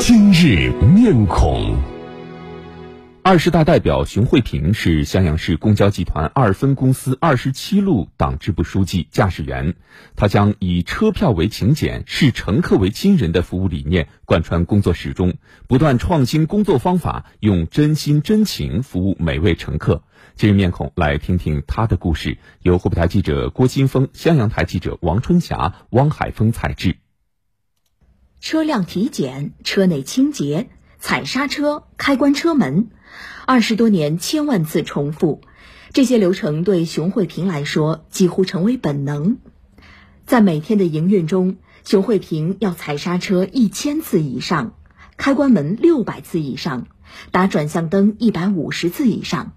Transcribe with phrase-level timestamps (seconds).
[0.00, 1.76] 今日面孔。
[3.24, 9.74] 二十大代表熊慧平是襄阳市公交集团二分公司二十七路党支部书记、驾驶员。
[10.14, 15.34] 他将以车票为请柬、视乘客为亲人的服务理念贯穿工作始终，
[15.66, 20.04] 不断创新工作方法，用真心真情服务每位乘客。
[20.36, 22.38] 今日面孔，来听听他的故事。
[22.62, 26.98] 由湖北台记者郭金峰、襄阳台记者王春霞、汪海峰采制。
[28.40, 32.88] 车辆体检、车内清洁、踩刹车、开关车门。
[33.46, 35.40] 二十多年，千万次重复，
[35.92, 39.38] 这些流程对熊慧平来说几乎成为本能。
[40.26, 44.74] 在每天的营运中，熊慧平要踩刹车一千次以上，
[45.16, 46.86] 开关门六百次以上，
[47.30, 49.52] 打转向灯一百五十次以上。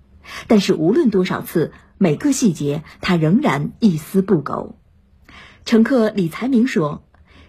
[0.48, 4.78] 但是无论多少次，每个细节他仍然一丝不苟。
[5.66, 7.04] 乘客李才明说：“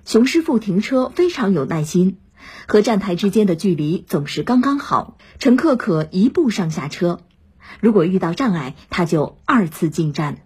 [0.05, 2.19] 熊师傅停车非常有耐心。”
[2.67, 7.21] 和站台之间的距离总是刚刚好，乘客可一步上下车。
[7.81, 10.39] 如果遇到障碍，他就二次进站。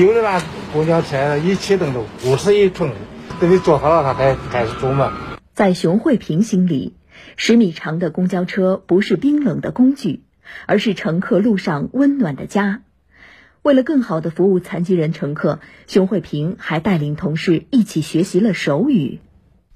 [0.00, 2.90] 有的那公交车一启动都五十一分，
[3.38, 5.12] 等你坐好了，他才开始走嘛。
[5.54, 6.94] 在熊慧平心里，
[7.36, 10.24] 十米长的公交车不是冰冷的工具，
[10.66, 12.82] 而是乘客路上温暖的家。
[13.66, 19.18] 为了更好的服务残疾人乘客，熊慧平还带领同事一起学习了手语。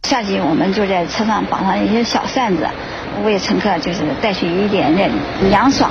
[0.05, 2.69] 夏季我们就在车上绑上一些小扇子，
[3.25, 5.11] 为乘客就是带去一点点
[5.51, 5.91] 凉爽。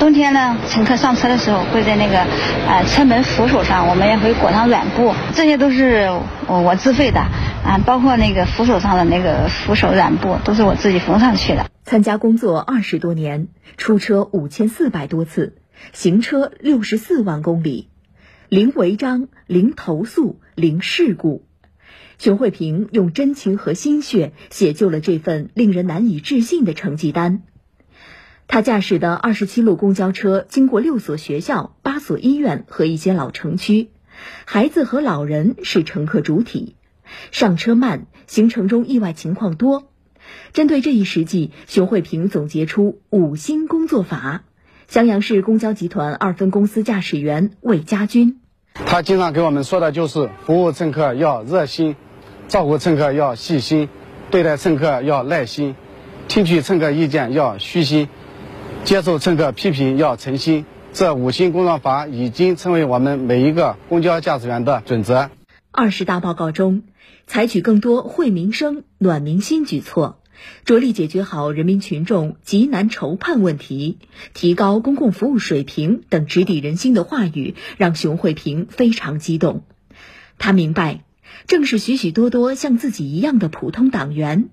[0.00, 2.18] 冬天呢，乘客上车的时候会在那个
[2.66, 6.10] 呃车门扶手上，我们也会裹上软布，这些都是
[6.48, 11.66] 我自费的啊，包括那个扶手上的那个扶手软布都是我自己缝上去的。
[11.84, 15.54] 参加工作二十多年，出车五千四百多次，
[15.92, 17.88] 行车六十四万公里，
[18.48, 21.44] 零违章、零投诉、零事故。
[22.18, 27.42] 熊慧平用真情和心血写就了这份令人难以置信的成绩单。
[28.48, 33.90] 他驾驶的二十七路公交车经过六所学校、八所医院和一些老城区，
[34.44, 36.76] 孩子和老人是乘客主体，
[37.32, 39.90] 上车慢，行程中意外情况多。
[40.52, 44.44] 针对这一实际，熊慧平总结出五星工作法。
[44.88, 48.40] 襄阳市公交集团二分公司驾驶员魏家军，
[48.72, 51.96] 他经常给我们说的就是服务乘客要热心。
[52.46, 53.88] 照顾乘客要细心，
[54.30, 55.74] 对待乘客要耐心，
[56.28, 58.08] 听取乘客意见要虚心，
[58.84, 60.64] 接受乘客批评要诚心。
[60.92, 65.30] 这五星工作法已经成为我们每一个公交驾驶员的准则。
[65.72, 66.84] 二十大报告中，
[67.26, 70.20] 采取更多惠民生、暖民心举措，
[70.64, 73.98] 着力解决好人民群众急难愁盼问题，
[74.34, 79.62] 提高公共服务水平等直抵人心的话语，让熊慧平非常激动。
[80.38, 81.02] 他明白。
[81.46, 84.48] 正是许许多多像自己一样的普通党员，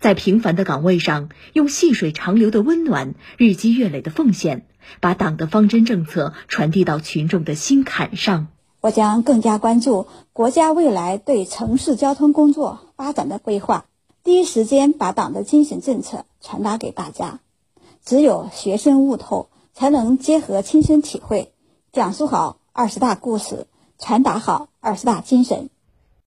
[0.00, 4.66] 在平凡的岗位上，用细水长流的温暖、日积月累的奉献，
[5.00, 8.48] 把党的方针政策传递到群众的心坎上。
[8.80, 13.86] 我将更加关注国家未来对城市交通工作发展的规划，
[14.24, 17.40] 第一时间把党的精神政策传达给大家。
[18.06, 21.52] 只有学生悟透，才能结合亲身体会，
[21.92, 23.66] 讲述好二十大故事，
[23.98, 25.68] 传达好二十大精神。